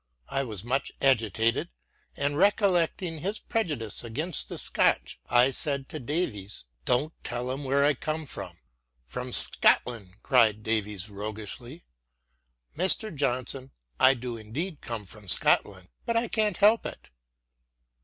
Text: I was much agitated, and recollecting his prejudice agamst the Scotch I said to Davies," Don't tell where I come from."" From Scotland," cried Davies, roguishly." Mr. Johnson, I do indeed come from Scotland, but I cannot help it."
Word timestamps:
I 0.29 0.41
was 0.43 0.63
much 0.63 0.91
agitated, 0.99 1.69
and 2.17 2.35
recollecting 2.35 3.19
his 3.19 3.37
prejudice 3.37 4.01
agamst 4.01 4.47
the 4.47 4.57
Scotch 4.57 5.19
I 5.27 5.51
said 5.51 5.89
to 5.89 5.99
Davies," 5.99 6.63
Don't 6.85 7.13
tell 7.23 7.55
where 7.55 7.85
I 7.85 7.93
come 7.93 8.25
from."" 8.25 8.57
From 9.13 9.31
Scotland," 9.31 10.23
cried 10.23 10.63
Davies, 10.63 11.07
roguishly." 11.07 11.83
Mr. 12.79 13.13
Johnson, 13.13 13.73
I 13.99 14.15
do 14.15 14.37
indeed 14.37 14.81
come 14.81 15.05
from 15.05 15.27
Scotland, 15.27 15.89
but 16.07 16.17
I 16.17 16.27
cannot 16.27 16.57
help 16.57 16.87
it." 16.87 17.11